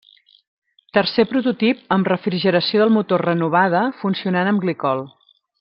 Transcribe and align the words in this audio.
Tercer 0.97 1.25
prototip 1.33 1.83
amb 1.97 2.09
refrigeració 2.13 2.81
del 2.85 2.95
motor 2.97 3.27
renovada, 3.29 3.87
funcionant 4.03 4.51
amb 4.55 4.67
glicol. 4.67 5.09